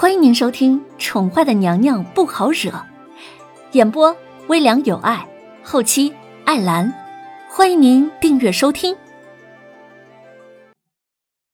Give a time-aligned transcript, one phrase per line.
[0.00, 2.70] 欢迎您收听《宠坏的娘娘不好惹》，
[3.72, 5.28] 演播微凉有爱，
[5.64, 6.14] 后期
[6.46, 6.94] 艾兰。
[7.50, 8.96] 欢迎您订阅收听。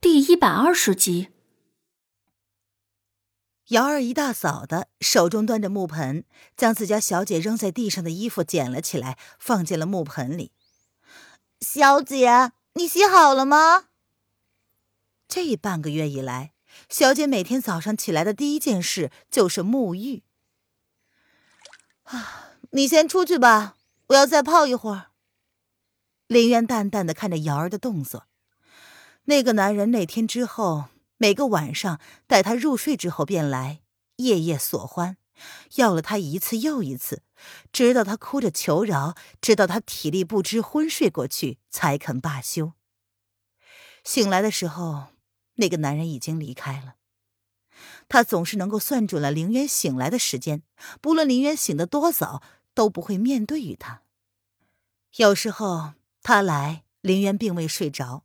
[0.00, 1.28] 第一百二十集，
[3.68, 6.24] 瑶儿一大早的，手中端着木盆，
[6.56, 10.52] 将自家小姐扔在地上的衣服捡了起来，放进了木盆里。
[11.60, 13.88] 小姐，你洗好了吗？
[15.28, 16.52] 这半个月以来。
[16.88, 20.22] 小姐每天早上起来的第一件事就是沐浴。
[22.04, 23.76] 啊，你先出去吧，
[24.08, 25.10] 我要再泡一会儿。
[26.26, 28.26] 林渊淡淡的看着瑶儿的动作。
[29.24, 30.86] 那个男人那天之后，
[31.18, 33.82] 每个晚上待她入睡之后便来，
[34.16, 35.16] 夜夜所欢，
[35.76, 37.22] 要了她一次又一次，
[37.72, 42.72] 直到她哭着求饶，直到她体力不支昏睡过去，才肯罢休。
[44.02, 45.08] 醒来的时候。
[45.60, 46.96] 那个男人已经离开了。
[48.08, 50.64] 他总是能够算准了林渊醒来的时间，
[51.00, 52.42] 不论林渊醒得多早，
[52.74, 54.02] 都不会面对于他。
[55.16, 58.24] 有时候他来，林渊并未睡着，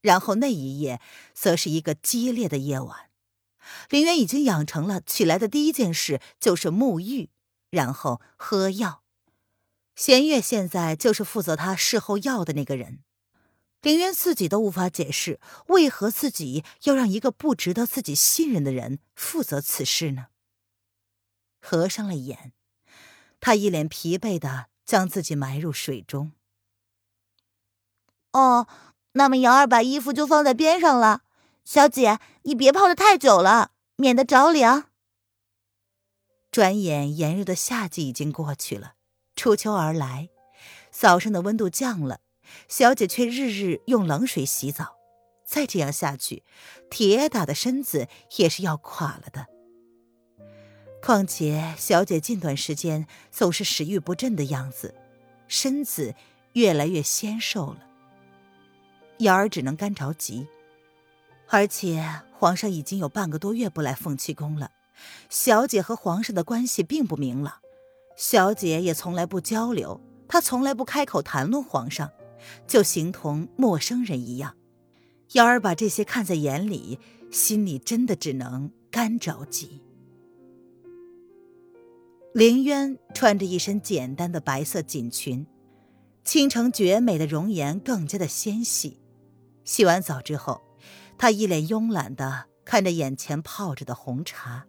[0.00, 1.00] 然后那一夜
[1.32, 3.10] 则是一个激烈的夜晚。
[3.88, 7.30] 林渊已经养成了起来的第一件事就是沐浴，
[7.70, 9.02] 然后喝药。
[9.94, 13.00] 弦月现在就是负责他事后药的那个人。
[13.82, 20.26] 林渊自己都无法解释，为何自己要让一个不值得自己信任的人负责此事呢？
[21.60, 22.52] 合上了眼，
[23.40, 26.32] 他一脸疲惫的将自己埋入水中。
[28.32, 28.66] 哦，
[29.12, 31.22] 那么瑶儿把衣服就放在边上了。
[31.64, 34.90] 小姐，你别泡的太久了，免得着凉。
[36.50, 38.94] 转眼炎热的夏季已经过去了，
[39.36, 40.30] 初秋而来，
[40.90, 42.20] 早上的温度降了。
[42.68, 44.96] 小姐却日日用冷水洗澡，
[45.44, 46.44] 再这样下去，
[46.90, 49.46] 铁打的身子也是要垮了的。
[51.02, 54.94] 况且小姐近段时间总是食欲不振的样子，
[55.48, 56.14] 身子
[56.52, 57.86] 越来越纤瘦了。
[59.20, 60.46] 瑶儿只能干着急，
[61.48, 64.70] 而且皇上已经有半个多月不来凤栖宫了，
[65.28, 67.60] 小姐和皇上的关系并不明朗，
[68.16, 72.10] 小姐也从来不交流，她从来不开口谈论皇上。
[72.66, 74.56] 就形同陌生人一样，
[75.32, 76.98] 瑶儿把这些看在眼里，
[77.30, 79.82] 心里真的只能干着急。
[82.32, 85.46] 凌渊穿着一身简单的白色锦裙，
[86.24, 89.00] 倾城绝美的容颜更加的纤细。
[89.64, 90.62] 洗完澡之后，
[91.18, 94.66] 他一脸慵懒的看着眼前泡着的红茶，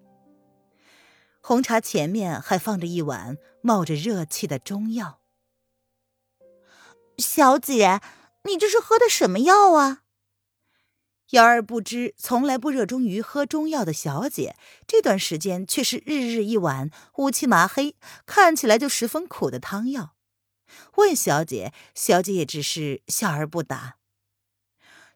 [1.40, 5.21] 红茶前面还放着一碗冒着热气的中药。
[7.22, 8.02] 小姐，
[8.44, 10.02] 你这是喝的什么药啊？
[11.30, 17.96] 瑶儿不知，从来不热衷于喝中药的小姐，这段时间却是日日一碗乌漆麻黑，
[18.26, 20.16] 看起来就十分苦的汤药。
[20.98, 23.96] 问小姐，小姐也只是笑而不答。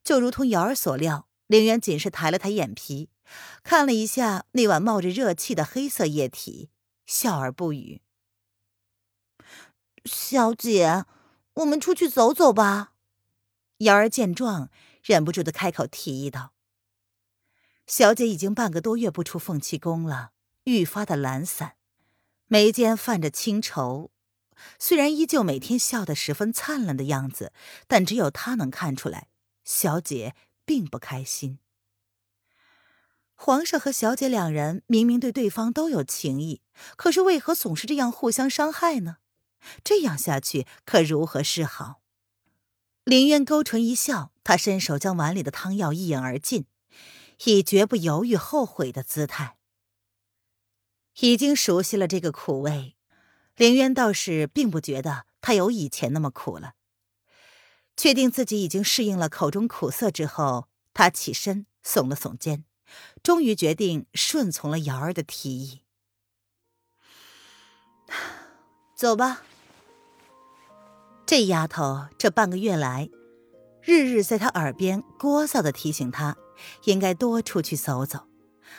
[0.04, 3.10] 就如同瑶儿所料，凌渊仅是抬了抬眼皮，
[3.64, 6.70] 看了一下那碗冒着热气的黑色液体，
[7.06, 8.02] 笑而不语。
[10.06, 11.04] 小姐。
[11.56, 12.94] 我们出去走走吧。
[13.80, 14.70] 瑶儿见状，
[15.04, 16.54] 忍不住的开口提议道
[17.88, 20.32] ：“小姐已经半个多月不出凤栖宫了，
[20.66, 21.76] 愈发的懒散，
[22.48, 24.12] 眉间泛着清愁。
[24.80, 27.52] 虽然依旧每天笑得十分灿烂的样子，
[27.88, 29.28] 但只有她能看出来，
[29.64, 31.60] 小姐并不开心。
[33.34, 36.62] 皇上和小姐两人明明对对方都有情意，
[36.96, 39.18] 可是为何总是这样互相伤害呢？”
[39.84, 42.02] 这样下去可如何是好？
[43.04, 46.66] 林渊勾唇一笑，他伸手将碗里的汤药一饮而尽，
[47.46, 49.58] 以绝不犹豫后悔的姿态。
[51.20, 52.96] 已经熟悉了这个苦味，
[53.56, 56.74] 林渊倒是并不觉得他有以前那么苦了。
[57.96, 62.66] 确定自己已经适应了口中苦涩之后，他起身耸了耸肩，
[63.24, 65.84] 终于决定顺从了瑶儿的提议。
[68.98, 69.44] 走吧。
[71.26, 73.10] 这丫头这半个月来，
[73.82, 76.38] 日日在他耳边聒噪的提醒他，
[76.84, 78.20] 应该多出去走走，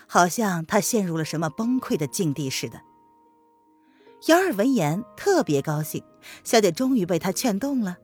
[0.06, 2.80] 好像他陷入了什么崩溃的境地似的。
[4.28, 6.04] 瑶儿闻言特别高兴，
[6.44, 7.96] 小姐终于被他劝动了。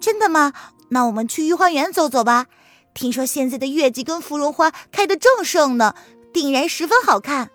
[0.00, 0.52] 真的吗？
[0.90, 2.46] 那我们去御花园走走吧。
[2.94, 5.96] 听说现在的月季跟芙蓉花开得正盛呢，
[6.32, 7.50] 定然十分好看。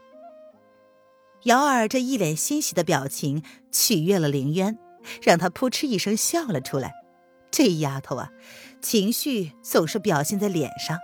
[1.43, 4.77] 瑶儿这一脸欣喜的表情取悦了凌渊。
[5.21, 6.93] 让他扑哧一声笑了出来。
[7.51, 8.31] 这丫头啊，
[8.81, 10.97] 情绪总是表现在脸上。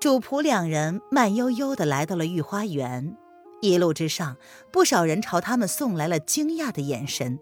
[0.00, 3.16] 主仆两人慢悠悠的来到了御花园，
[3.60, 4.36] 一路之上，
[4.70, 7.38] 不少人朝他们送来了惊讶的眼神。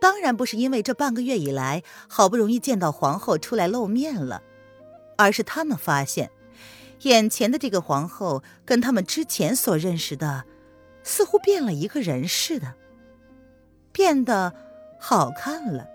[0.00, 4.42] 当然不是因为这半个月以来好不容易见到皇后出来露面了，
[5.16, 6.30] 而是他们发现，
[7.02, 10.44] 眼前的这个皇后跟他们之前所认识的，
[11.02, 12.74] 似乎变了一个人似的，
[13.96, 14.52] 变得
[14.98, 15.88] 好看了。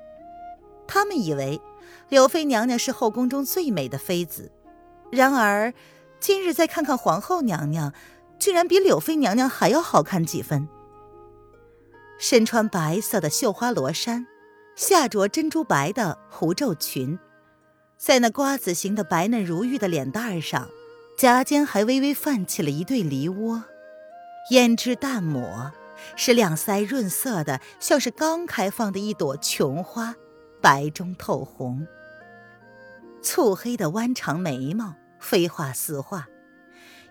[0.88, 1.62] 他们以为
[2.09, 4.51] 柳妃娘娘是后宫中最美的妃子，
[5.12, 5.71] 然而
[6.19, 7.94] 今日再看看皇后娘娘，
[8.39, 10.68] 居然比柳妃娘娘还要好看几分。
[12.18, 14.25] 身穿白色的绣花罗衫，
[14.75, 17.19] 下着珍珠白的狐皱裙，
[17.98, 20.69] 在那瓜子形的白嫩如玉的脸蛋上，
[21.15, 23.63] 颊间还微微泛起了一对梨窝，
[24.51, 25.71] 胭脂淡抹，
[26.15, 30.15] 使两腮润色的像是刚开放的一朵琼花。
[30.62, 31.88] 白中透红，
[33.24, 36.27] 蹙黑的弯长眉毛飞画似画，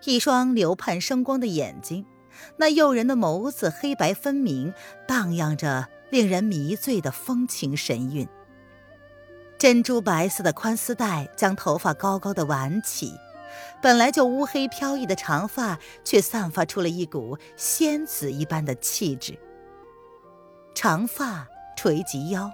[0.04, 2.06] 一双流盼生光的眼睛，
[2.58, 4.72] 那诱人的眸子黑白分明，
[5.04, 8.28] 荡漾着令人迷醉的风情神韵。
[9.58, 13.12] 珍珠白色的宽丝带将头发高高的挽起，
[13.82, 19.38] 本来就乌黑飘逸的长发却散发出了一股仙子一般的气质。
[20.74, 22.50] 长发垂及腰。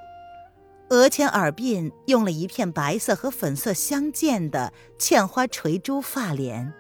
[0.91, 6.73] 额前耳鬓用了一片白色和粉色相间的嵌花垂珠发帘，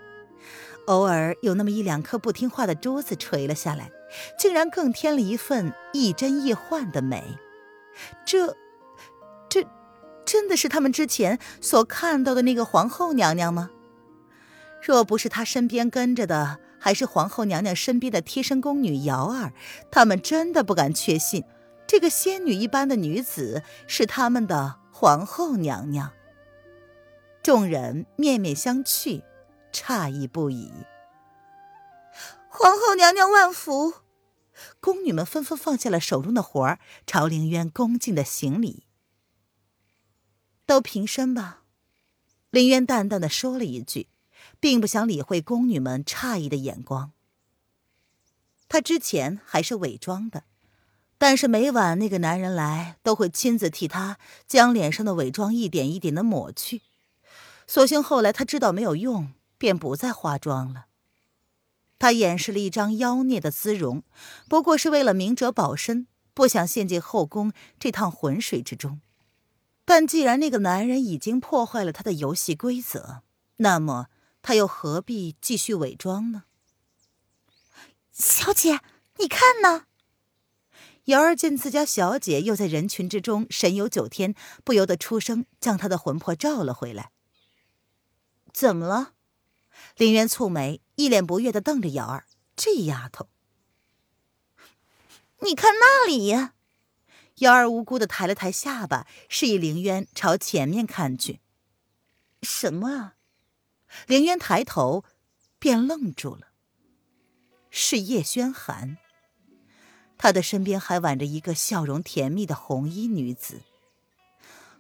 [0.86, 3.90] 偶尔有那么一两颗不听话的珠子垂了下来，
[4.38, 7.36] 竟然更添了一份亦真亦幻的美。
[8.24, 8.56] 这，
[9.48, 9.66] 这，
[10.24, 13.70] 真的是他们之前所看到的那个皇后娘娘吗？
[14.86, 19.52] 若不是他身边跟着的还是皇后娘娘身边的贴身宫女瑶儿，
[19.90, 21.42] 他们真的不敢确信。
[21.88, 26.12] 这个仙女一般的女子是他们的皇后娘娘。
[27.42, 29.24] 众人面面相觑，
[29.72, 30.72] 诧异不已。
[32.48, 33.94] 皇后娘娘万福！
[34.78, 36.78] 宫女们纷纷放下了手中的活儿，
[37.08, 38.84] 朝凌渊恭敬的行礼。
[40.64, 41.64] 都平身吧。
[42.50, 44.06] 凌渊淡淡的说了一句，
[44.60, 47.12] 并不想理会宫女们诧异的眼光。
[48.68, 50.44] 他之前还是伪装的。
[51.18, 56.82] 但是每晚那个男人来，都会亲自替他将脸上的伪装一点一点的抹去。
[57.66, 60.88] 所幸后来他知道没有用，便不再化妆了。
[61.98, 64.02] 他掩饰了一张妖孽的姿容，
[64.46, 67.50] 不过是为了明哲保身，不想陷进后宫
[67.80, 69.00] 这趟浑水之中。
[69.86, 73.22] 但既然那个男人已经破坏了他的游戏规则，
[73.56, 74.08] 那么
[74.46, 76.44] 他又何必继续伪装呢？
[78.12, 78.78] 小姐，
[79.16, 79.86] 你看呢？
[81.06, 87.10] 瑶儿见自家小姐又在人群之中神游九天，不由得出声，将她的魂魄召了回来。
[88.52, 89.14] 怎么了？
[89.96, 92.28] 林渊蹙眉，一脸不悦的瞪着瑶儿。
[92.54, 93.28] 这丫头，
[95.40, 96.54] 你看那里呀！
[97.38, 101.40] 瑶儿无辜的抬了抬下巴，示意凌渊朝前面看去。
[102.42, 103.15] 什么啊？
[104.06, 105.04] 凌渊抬头，
[105.58, 106.48] 便愣住了。
[107.70, 108.98] 是叶轩寒。
[110.18, 113.60] 他的身边还挽着一个笑容甜蜜的红衣女子，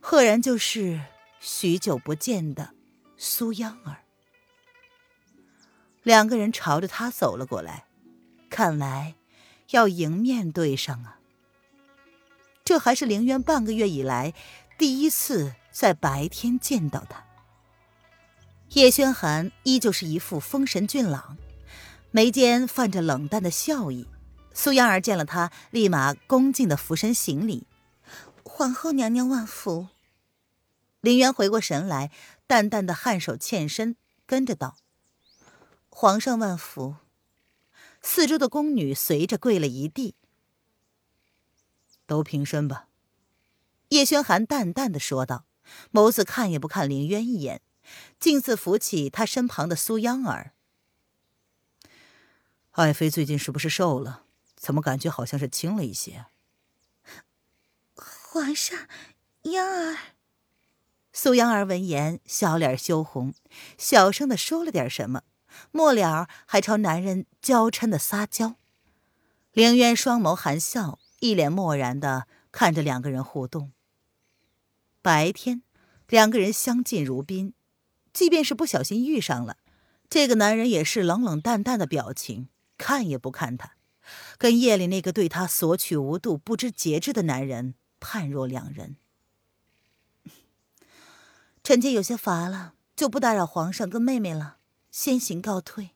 [0.00, 1.02] 赫然就是
[1.40, 2.72] 许久不见的
[3.18, 4.04] 苏央儿。
[6.02, 7.84] 两个人朝着他走了过来，
[8.48, 9.16] 看来
[9.72, 11.20] 要迎面对上啊。
[12.64, 14.32] 这还是凌渊半个月以来
[14.78, 17.25] 第一次在白天见到他。
[18.70, 21.38] 叶轩寒依旧是一副风神俊朗，
[22.10, 24.06] 眉间泛着冷淡的笑意。
[24.52, 27.66] 苏央儿见了他，立马恭敬的俯身行礼
[28.42, 29.88] ：“皇后娘娘万福。”
[31.00, 32.10] 林渊回过神来，
[32.46, 33.96] 淡淡的颔首欠身，
[34.26, 34.76] 跟着道
[35.88, 36.96] ：“皇上万福。”
[38.02, 40.14] 四周的宫女随着跪了一地。
[42.06, 42.88] 都平身吧。”
[43.90, 45.44] 叶轩寒淡淡的说道，
[45.92, 47.60] 眸子看也不看林渊一眼，
[48.18, 50.52] 径自扶起他身旁的苏央儿
[52.72, 54.24] ：“爱妃最近是不是瘦了？”
[54.56, 56.26] 怎么感觉好像是轻了一些？
[57.94, 58.88] 皇上，
[59.42, 59.98] 央儿。
[61.12, 63.34] 苏央儿闻言，小脸羞红，
[63.78, 65.22] 小声的说了点什么，
[65.70, 68.56] 末了还朝男人娇嗔的撒娇。
[69.52, 73.72] 凌渊双眸含笑，一脸漠然的看着两个人互动。
[75.00, 75.62] 白天，
[76.08, 77.54] 两个人相敬如宾，
[78.16, 79.58] 即便是不小心遇上了，
[80.08, 83.72] 这个男人也是冷冷淡淡的表情，看也不看他。
[84.38, 88.96] 跟夜里那个对他索取无度、不知节制的男人判若两人。
[91.62, 94.56] 臣妾有些乏了，就不打扰皇上跟妹妹了，
[94.90, 95.90] 先行告退。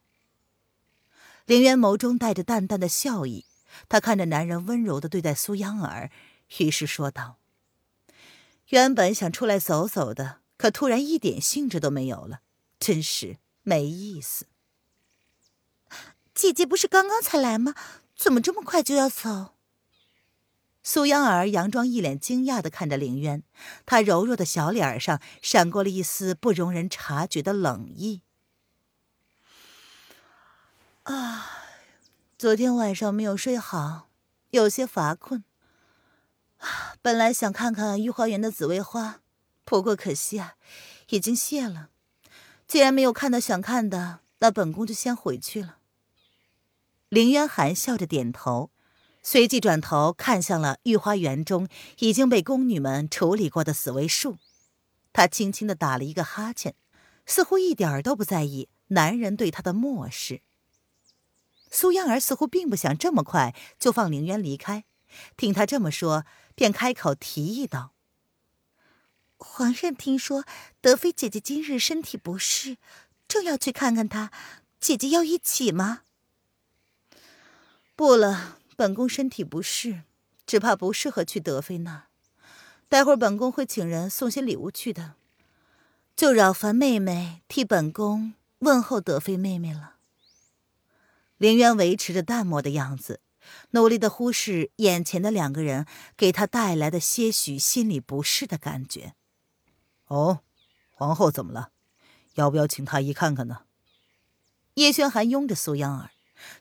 [1.47, 3.47] 凌渊眸中带着淡淡的笑意，
[3.89, 6.11] 他看着男人温柔的对待苏央儿，
[6.59, 7.39] 于是说道
[8.69, 12.41] ：“原本想出来走走的，可突然一点兴致都没有了，
[12.79, 14.45] 真是没意思。”
[16.35, 17.75] 姐姐不是刚刚才来吗？
[18.15, 19.55] 怎么这么快就要走？
[20.83, 23.43] 苏央儿佯装一脸惊讶的看着凌渊，
[23.87, 28.21] 她柔弱的小脸上闪过了一丝不容人察觉的冷意。
[31.05, 31.47] 啊，
[32.37, 34.11] 昨天晚上没有睡好，
[34.51, 35.43] 有些乏困。
[37.01, 39.21] 本来想看看御花园的紫薇花，
[39.71, 40.57] 不过可惜啊，
[41.11, 41.91] 已经谢了。
[42.67, 45.79] 既然没有看到想看的，那本宫就先回去了。
[47.09, 48.73] 凌渊含笑着点头。
[49.23, 51.69] 随即转头看向了御花园中
[52.01, 54.39] 已经被宫女们处理过的死薇树，
[55.13, 56.75] 他轻轻的打了一个哈欠，
[57.25, 60.43] 似乎一点都不在意男人对他的漠视。
[61.71, 64.85] 苏央儿似乎并不想这么快就放凌渊离开，
[65.37, 66.25] 听他这么说，
[66.57, 67.93] 便开口提议道
[69.41, 70.45] ：“皇上听说
[70.81, 72.77] 德妃姐姐今日身体不适，
[73.27, 74.31] 正要去看看她，
[74.79, 76.03] 姐姐要一起吗？”
[77.97, 78.59] 不了。
[78.77, 80.05] 本宫身体不适，
[80.47, 82.05] 只怕不适合去德妃那儿。
[82.89, 85.17] 待会儿本宫会请人送些礼物去的，
[86.17, 89.97] 就扰烦妹妹替本宫问候德妃妹妹了。
[91.37, 93.21] 凌渊维持着淡漠的样子，
[93.73, 95.85] 努力的忽视眼前的两个人
[96.17, 99.15] 给他带来的些许心里不适的感觉。
[100.11, 100.41] 哦，
[100.91, 101.71] 皇后怎么了？
[102.35, 103.61] 要不要请太医看看呢？
[104.75, 106.11] 叶轩寒拥着苏央儿。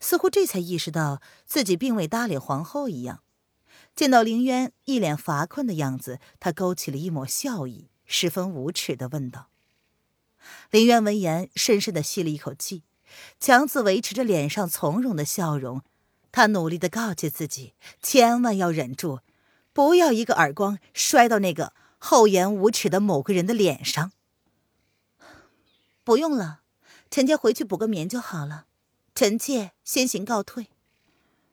[0.01, 3.23] 似乎这才意识到自己并未搭理皇后一样，
[3.95, 9.47] 见到凌渊一脸乏困的样子，他勾起了一抹笑意，十分无耻的问道
[10.69, 12.83] ：“凌渊，闻言深深的吸了一口气，
[13.39, 15.81] 强自维持着脸上从容的笑容。
[16.31, 19.21] 他努力的告诫自己，千万要忍住，
[19.71, 24.11] 不要一个耳光摔到那个厚颜无耻的某个人的脸上。
[26.03, 26.61] 不用了，
[27.11, 28.65] 臣妾回去补个眠就好了。”
[29.13, 30.69] 臣妾先行告退。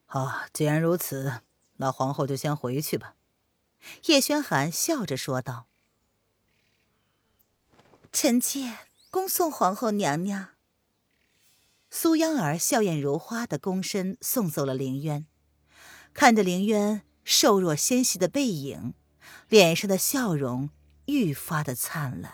[0.07, 1.41] 好，既然如此，
[1.77, 3.17] 那皇后就先回去吧。”
[4.07, 5.67] 叶轩寒笑着说道。
[8.13, 8.79] “臣妾
[9.11, 10.51] 恭送皇后娘娘。”
[11.91, 15.27] 苏央儿笑靥如花的躬身送走了凌渊，
[16.15, 18.95] 看着凌渊瘦弱纤细的背影，
[19.49, 20.71] 脸上的笑容
[21.07, 22.33] 愈发的灿烂。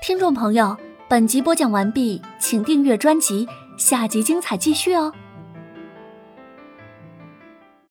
[0.00, 0.76] 听众朋友。
[1.08, 5.12] 本集播讲完毕，请订阅专辑，下集精彩继续哦。